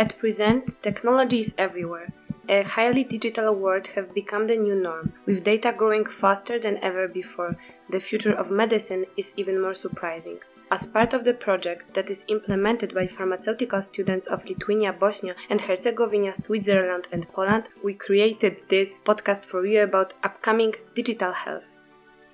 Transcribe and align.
At 0.00 0.16
present, 0.16 0.82
technology 0.82 1.40
is 1.40 1.54
everywhere. 1.58 2.10
A 2.48 2.62
highly 2.62 3.04
digital 3.04 3.54
world 3.54 3.88
have 3.88 4.14
become 4.14 4.46
the 4.46 4.56
new 4.56 4.74
norm, 4.74 5.12
with 5.26 5.44
data 5.44 5.74
growing 5.76 6.06
faster 6.06 6.58
than 6.58 6.78
ever 6.82 7.06
before. 7.06 7.58
The 7.90 8.00
future 8.00 8.32
of 8.32 8.50
medicine 8.50 9.04
is 9.18 9.34
even 9.36 9.60
more 9.60 9.74
surprising. 9.74 10.38
As 10.70 10.86
part 10.86 11.12
of 11.12 11.24
the 11.24 11.34
project 11.34 11.92
that 11.92 12.08
is 12.08 12.24
implemented 12.28 12.94
by 12.94 13.08
pharmaceutical 13.08 13.82
students 13.82 14.26
of 14.26 14.46
Lithuania, 14.46 14.94
Bosnia 14.94 15.34
and 15.50 15.60
Herzegovina, 15.60 16.32
Switzerland 16.32 17.06
and 17.12 17.30
Poland, 17.30 17.68
we 17.84 17.92
created 17.92 18.62
this 18.68 18.98
podcast 19.04 19.44
for 19.44 19.66
you 19.66 19.82
about 19.82 20.14
upcoming 20.24 20.76
digital 20.94 21.32
health. 21.32 21.74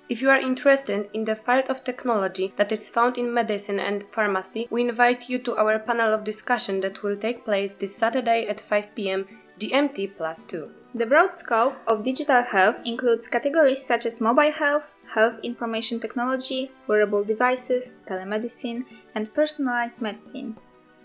If 0.09 0.21
you 0.21 0.29
are 0.29 0.39
interested 0.39 1.09
in 1.11 1.25
the 1.25 1.35
field 1.35 1.69
of 1.69 1.83
technology 1.83 2.53
that 2.55 2.71
is 2.71 2.89
found 2.89 3.17
in 3.17 3.33
medicine 3.33 3.77
and 3.77 4.05
pharmacy, 4.09 4.65
we 4.71 4.87
invite 4.87 5.27
you 5.27 5.37
to 5.39 5.57
our 5.57 5.79
panel 5.79 6.13
of 6.13 6.23
discussion 6.23 6.79
that 6.79 7.03
will 7.03 7.17
take 7.17 7.43
place 7.43 7.75
this 7.75 7.93
Saturday 7.93 8.47
at 8.47 8.61
5 8.61 8.95
pm 8.95 9.25
GMT 9.59 10.15
plus 10.15 10.43
2. 10.43 10.69
The 10.95 11.05
broad 11.05 11.35
scope 11.35 11.75
of 11.87 12.05
digital 12.05 12.41
health 12.41 12.79
includes 12.85 13.27
categories 13.27 13.85
such 13.85 14.05
as 14.05 14.21
mobile 14.21 14.53
health, 14.53 14.95
health 15.13 15.39
information 15.43 15.99
technology, 15.99 16.71
wearable 16.87 17.25
devices, 17.25 17.99
telemedicine, 18.07 18.85
and 19.13 19.33
personalized 19.33 20.01
medicine. 20.01 20.55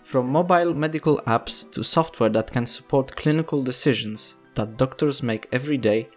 From 0.03 0.29
mobile 0.29 0.73
medical 0.73 1.17
apps 1.27 1.69
to 1.73 1.83
software 1.83 2.29
that 2.29 2.53
can 2.53 2.65
support 2.65 3.17
clinical 3.17 3.63
decisions 3.63 4.37
that 4.55 4.77
doctors 4.77 5.21
make 5.21 5.49
every 5.51 5.77
day, 5.77 6.07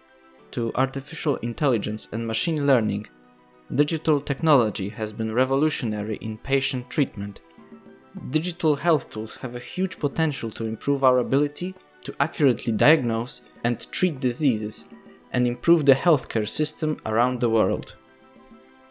to 0.51 0.71
artificial 0.75 1.35
intelligence 1.37 2.07
and 2.11 2.25
machine 2.25 2.65
learning, 2.65 3.07
digital 3.75 4.19
technology 4.19 4.89
has 4.89 5.11
been 5.13 5.33
revolutionary 5.33 6.17
in 6.17 6.37
patient 6.37 6.89
treatment. 6.89 7.41
Digital 8.29 8.75
health 8.75 9.09
tools 9.09 9.35
have 9.37 9.55
a 9.55 9.59
huge 9.59 9.99
potential 9.99 10.49
to 10.51 10.65
improve 10.65 11.03
our 11.03 11.19
ability 11.19 11.75
to 12.03 12.15
accurately 12.19 12.71
diagnose 12.71 13.41
and 13.63 13.91
treat 13.91 14.19
diseases 14.19 14.85
and 15.33 15.45
improve 15.45 15.85
the 15.85 15.93
healthcare 15.93 16.47
system 16.47 16.97
around 17.05 17.39
the 17.39 17.49
world. 17.49 17.95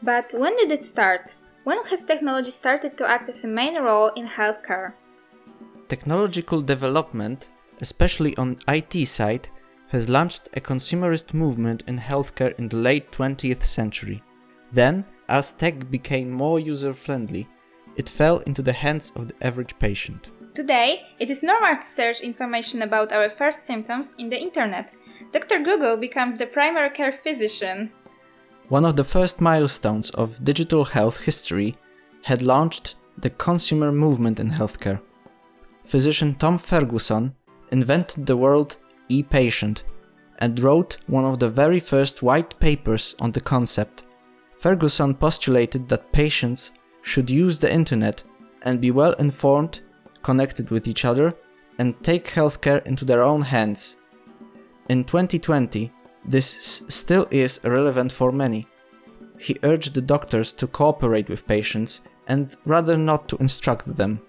But 0.03 0.35
when 0.37 0.57
did 0.57 0.71
it 0.71 0.85
start? 0.85 1.35
When 1.65 1.83
has 1.87 2.05
technology 2.05 2.51
started 2.51 2.97
to 2.99 3.09
act 3.09 3.29
as 3.29 3.45
a 3.45 3.49
main 3.49 3.77
role 3.83 4.09
in 4.15 4.29
healthcare? 4.29 4.93
Technological 5.89 6.61
development, 6.61 7.49
especially 7.81 8.37
on 8.37 8.59
IT 8.69 9.07
side, 9.09 9.49
has 9.89 10.09
launched 10.09 10.49
a 10.55 10.61
consumerist 10.61 11.33
movement 11.33 11.85
in 11.87 11.99
healthcare 11.99 12.59
in 12.59 12.69
the 12.69 12.77
late 12.77 13.11
20th 13.13 13.63
century. 13.63 14.23
Then, 14.73 15.05
as 15.29 15.53
tech 15.53 15.91
became 15.91 16.31
more 16.31 16.59
user 16.59 16.93
friendly, 16.93 17.49
it 17.97 18.09
fell 18.09 18.39
into 18.41 18.63
the 18.63 18.73
hands 18.73 19.13
of 19.17 19.29
the 19.29 19.47
average 19.47 19.79
patient. 19.79 20.29
Today, 20.55 21.03
it 21.19 21.31
is 21.31 21.43
normal 21.43 21.77
to 21.77 21.83
search 21.83 22.21
information 22.21 22.83
about 22.83 23.13
our 23.13 23.29
first 23.29 23.65
symptoms 23.65 24.15
in 24.19 24.31
the 24.31 24.41
internet. 24.41 24.93
Dr. 25.33 25.61
Google 25.61 25.97
becomes 25.99 26.37
the 26.37 26.47
primary 26.47 26.91
care 26.91 27.13
physician. 27.13 27.93
One 28.69 28.85
of 28.85 28.97
the 28.97 29.05
first 29.05 29.41
milestones 29.41 30.11
of 30.11 30.43
digital 30.45 30.85
health 30.85 31.19
history 31.19 31.77
had 32.23 32.43
launched 32.43 32.97
the 33.19 33.31
consumer 33.31 33.93
movement 33.93 34.41
in 34.41 34.51
healthcare. 34.51 35.01
Physician 35.85 36.35
Tom 36.35 36.59
Ferguson 36.59 37.35
invented 37.71 38.27
the 38.27 38.37
word 38.37 38.77
e-patient 39.09 39.85
and 40.39 40.61
wrote 40.61 40.97
one 41.07 41.25
of 41.25 41.39
the 41.39 41.49
very 41.49 41.81
first 41.81 42.23
white 42.23 42.59
papers 42.61 43.15
on 43.21 43.33
the 43.33 43.41
concept. 43.41 44.05
Ferguson 44.57 45.15
postulated 45.15 45.89
that 45.89 46.13
patients 46.13 46.73
should 47.03 47.31
use 47.31 47.59
the 47.59 47.73
internet 47.73 48.23
and 48.63 48.81
be 48.81 48.91
well 48.91 49.13
informed, 49.15 49.81
connected 50.23 50.71
with 50.71 50.89
each 50.89 51.05
other, 51.05 51.33
and 51.79 52.03
take 52.03 52.29
healthcare 52.29 52.85
into 52.87 53.05
their 53.05 53.23
own 53.23 53.43
hands. 53.43 53.97
In 54.89 55.05
2020, 55.05 55.93
this 56.25 56.85
still 56.89 57.27
is 57.31 57.61
relevant 57.63 58.11
for 58.11 58.33
many. 58.33 58.67
He 59.39 59.59
urged 59.63 59.95
the 59.95 60.01
doctors 60.01 60.53
to 60.53 60.67
cooperate 60.67 61.29
with 61.29 61.47
patients 61.47 62.01
and 62.27 62.57
rather 62.65 62.97
not 62.97 63.29
to 63.29 63.37
instruct 63.37 63.97
them. 63.97 64.21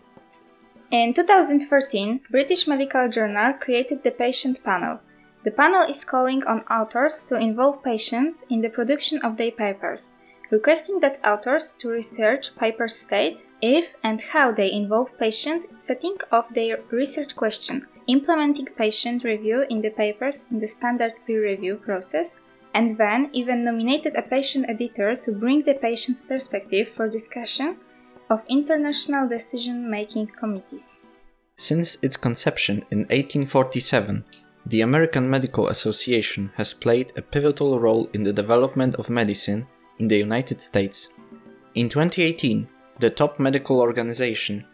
In 0.89 1.13
2013, 1.13 2.21
British 2.31 2.65
Medical 2.65 3.09
Journal 3.09 3.51
created 3.59 4.03
the 4.03 4.11
patient 4.11 4.63
panel. 4.63 5.01
The 5.43 5.51
panel 5.51 5.81
is 5.81 6.05
calling 6.05 6.45
on 6.45 6.61
authors 6.71 7.23
to 7.23 7.35
involve 7.35 7.83
patients 7.83 8.43
in 8.49 8.61
the 8.61 8.69
production 8.69 9.19
of 9.21 9.35
their 9.35 9.51
papers, 9.51 10.13
requesting 10.49 11.01
that 11.01 11.19
authors 11.25 11.73
to 11.79 11.89
research 11.89 12.55
papers 12.55 12.95
state 12.95 13.45
if 13.61 13.95
and 14.01 14.21
how 14.21 14.53
they 14.53 14.71
involve 14.71 15.17
patient 15.17 15.65
setting 15.75 16.19
of 16.31 16.45
their 16.53 16.79
research 16.89 17.35
question, 17.35 17.85
implementing 18.07 18.67
patient 18.67 19.25
review 19.25 19.65
in 19.69 19.81
the 19.81 19.89
papers 19.89 20.45
in 20.51 20.59
the 20.59 20.69
standard 20.69 21.15
peer 21.25 21.43
review 21.43 21.75
process, 21.75 22.39
and 22.73 22.97
then 22.97 23.29
even 23.33 23.65
nominated 23.65 24.15
a 24.15 24.21
patient 24.21 24.65
editor 24.69 25.17
to 25.17 25.33
bring 25.33 25.63
the 25.63 25.73
patient's 25.73 26.23
perspective 26.23 26.87
for 26.87 27.09
discussion 27.09 27.77
of 28.29 28.45
international 28.49 29.27
decision 29.27 29.89
making 29.89 30.27
committees. 30.27 30.99
Since 31.55 31.97
its 32.01 32.17
conception 32.17 32.85
in 32.91 32.99
1847, 32.99 34.23
the 34.65 34.81
American 34.81 35.29
Medical 35.29 35.69
Association 35.69 36.51
has 36.55 36.73
played 36.73 37.13
a 37.15 37.21
pivotal 37.21 37.79
role 37.79 38.09
in 38.13 38.23
the 38.23 38.33
development 38.33 38.95
of 38.95 39.09
medicine 39.09 39.65
in 39.99 40.07
the 40.07 40.17
United 40.17 40.61
States. 40.61 41.07
In 41.75 41.89
2018, 41.89 42.67
the 42.99 43.09
top 43.09 43.39
medical 43.39 43.79
organization 43.79 44.65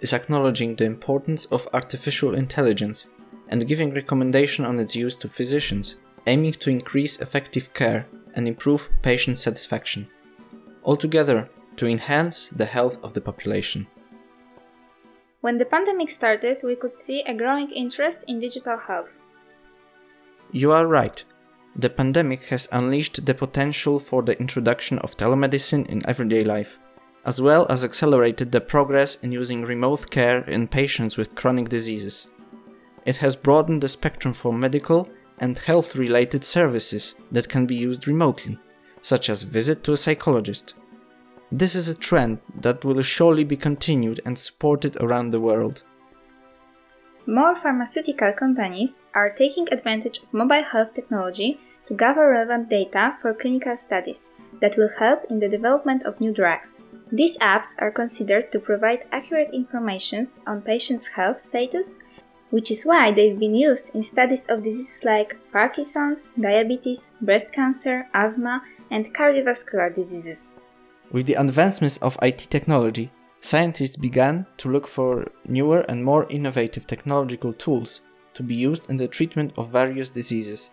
is 0.00 0.12
acknowledging 0.12 0.76
the 0.76 0.84
importance 0.84 1.46
of 1.46 1.68
artificial 1.72 2.34
intelligence 2.34 3.06
and 3.48 3.66
giving 3.66 3.94
recommendation 3.94 4.64
on 4.64 4.78
its 4.78 4.94
use 4.94 5.16
to 5.16 5.28
physicians, 5.28 5.96
aiming 6.26 6.52
to 6.52 6.70
increase 6.70 7.18
effective 7.20 7.72
care 7.72 8.06
and 8.34 8.46
improve 8.46 8.90
patient 9.02 9.38
satisfaction. 9.38 10.06
Altogether, 10.84 11.48
to 11.78 11.86
enhance 11.86 12.48
the 12.50 12.64
health 12.64 12.98
of 13.02 13.14
the 13.14 13.20
population. 13.20 13.86
When 15.40 15.58
the 15.58 15.64
pandemic 15.64 16.10
started, 16.10 16.60
we 16.64 16.76
could 16.76 16.94
see 16.94 17.22
a 17.22 17.34
growing 17.34 17.70
interest 17.70 18.24
in 18.28 18.40
digital 18.40 18.76
health. 18.76 19.16
You 20.50 20.72
are 20.72 20.86
right. 20.86 21.22
The 21.76 21.90
pandemic 21.90 22.44
has 22.46 22.68
unleashed 22.72 23.24
the 23.24 23.34
potential 23.34 24.00
for 24.00 24.22
the 24.22 24.38
introduction 24.40 24.98
of 24.98 25.16
telemedicine 25.16 25.86
in 25.86 26.04
everyday 26.06 26.42
life, 26.42 26.80
as 27.24 27.40
well 27.40 27.66
as 27.70 27.84
accelerated 27.84 28.50
the 28.50 28.60
progress 28.60 29.16
in 29.22 29.30
using 29.30 29.64
remote 29.64 30.10
care 30.10 30.40
in 30.40 30.66
patients 30.66 31.16
with 31.16 31.36
chronic 31.36 31.68
diseases. 31.68 32.28
It 33.04 33.18
has 33.18 33.36
broadened 33.36 33.82
the 33.82 33.88
spectrum 33.88 34.34
for 34.34 34.52
medical 34.52 35.08
and 35.38 35.56
health 35.56 35.94
related 35.94 36.42
services 36.42 37.14
that 37.30 37.48
can 37.48 37.64
be 37.64 37.76
used 37.76 38.08
remotely, 38.08 38.58
such 39.02 39.30
as 39.30 39.42
visit 39.42 39.84
to 39.84 39.92
a 39.92 39.96
psychologist. 39.96 40.74
This 41.50 41.74
is 41.74 41.88
a 41.88 41.96
trend 41.96 42.40
that 42.60 42.84
will 42.84 43.00
surely 43.02 43.42
be 43.42 43.56
continued 43.56 44.20
and 44.26 44.38
supported 44.38 44.96
around 44.96 45.30
the 45.30 45.40
world. 45.40 45.82
More 47.26 47.56
pharmaceutical 47.56 48.32
companies 48.32 49.04
are 49.14 49.30
taking 49.30 49.66
advantage 49.72 50.18
of 50.18 50.34
mobile 50.34 50.62
health 50.62 50.92
technology 50.94 51.58
to 51.86 51.94
gather 51.94 52.28
relevant 52.28 52.68
data 52.68 53.16
for 53.22 53.32
clinical 53.32 53.76
studies 53.78 54.32
that 54.60 54.76
will 54.76 54.90
help 54.98 55.24
in 55.30 55.38
the 55.38 55.48
development 55.48 56.02
of 56.02 56.20
new 56.20 56.32
drugs. 56.32 56.84
These 57.10 57.38
apps 57.38 57.74
are 57.78 57.90
considered 57.90 58.52
to 58.52 58.58
provide 58.60 59.06
accurate 59.10 59.50
information 59.54 60.24
on 60.46 60.60
patients' 60.60 61.08
health 61.08 61.40
status, 61.40 61.98
which 62.50 62.70
is 62.70 62.84
why 62.84 63.10
they've 63.10 63.38
been 63.38 63.54
used 63.54 63.94
in 63.94 64.02
studies 64.02 64.46
of 64.48 64.62
diseases 64.62 65.02
like 65.02 65.38
Parkinson's, 65.50 66.32
diabetes, 66.38 67.14
breast 67.22 67.54
cancer, 67.54 68.08
asthma, 68.12 68.62
and 68.90 69.14
cardiovascular 69.14 69.94
diseases. 69.94 70.54
With 71.10 71.24
the 71.24 71.34
advancements 71.34 71.96
of 71.98 72.18
IT 72.20 72.48
technology, 72.50 73.10
scientists 73.40 73.96
began 73.96 74.46
to 74.58 74.70
look 74.70 74.86
for 74.86 75.30
newer 75.46 75.80
and 75.88 76.04
more 76.04 76.26
innovative 76.28 76.86
technological 76.86 77.54
tools 77.54 78.02
to 78.34 78.42
be 78.42 78.54
used 78.54 78.90
in 78.90 78.98
the 78.98 79.08
treatment 79.08 79.52
of 79.56 79.70
various 79.70 80.10
diseases. 80.10 80.70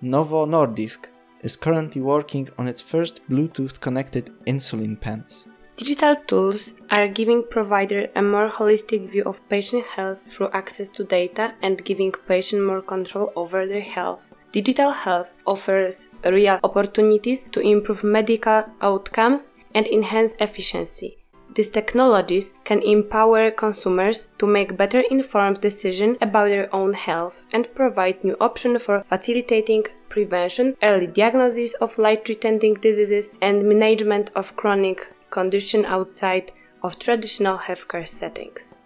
Novo 0.00 0.44
Nordisk 0.44 1.06
is 1.42 1.54
currently 1.54 2.02
working 2.02 2.48
on 2.58 2.66
its 2.66 2.80
first 2.80 3.20
Bluetooth 3.30 3.78
connected 3.78 4.30
insulin 4.44 5.00
pens. 5.00 5.46
Digital 5.76 6.16
tools 6.16 6.80
are 6.90 7.06
giving 7.06 7.44
provider 7.48 8.08
a 8.16 8.22
more 8.22 8.50
holistic 8.50 9.08
view 9.08 9.22
of 9.24 9.48
patient 9.48 9.84
health 9.86 10.20
through 10.20 10.50
access 10.52 10.88
to 10.88 11.04
data 11.04 11.54
and 11.62 11.84
giving 11.84 12.10
patient 12.10 12.64
more 12.64 12.82
control 12.82 13.32
over 13.36 13.66
their 13.66 13.80
health. 13.80 14.32
Digital 14.52 14.90
health 14.90 15.32
offers 15.46 16.10
real 16.26 16.60
opportunities 16.62 17.48
to 17.48 17.60
improve 17.60 18.04
medical 18.04 18.66
outcomes 18.82 19.54
and 19.74 19.86
enhance 19.86 20.34
efficiency. 20.40 21.16
These 21.54 21.70
technologies 21.70 22.54
can 22.64 22.82
empower 22.82 23.50
consumers 23.50 24.26
to 24.36 24.46
make 24.46 24.76
better 24.76 25.00
informed 25.00 25.62
decisions 25.62 26.18
about 26.20 26.48
their 26.48 26.74
own 26.74 26.92
health 26.92 27.42
and 27.52 27.74
provide 27.74 28.22
new 28.22 28.36
options 28.42 28.82
for 28.82 29.02
facilitating 29.04 29.84
prevention, 30.10 30.76
early 30.82 31.06
diagnosis 31.06 31.72
of 31.74 31.96
life-threatening 31.96 32.74
diseases, 32.74 33.32
and 33.40 33.62
management 33.62 34.30
of 34.34 34.54
chronic 34.56 35.08
conditions 35.30 35.86
outside 35.86 36.52
of 36.82 36.98
traditional 36.98 37.56
healthcare 37.56 38.06
settings. 38.06 38.76